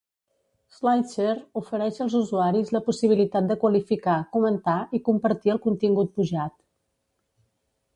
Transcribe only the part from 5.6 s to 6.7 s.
contingut pujat.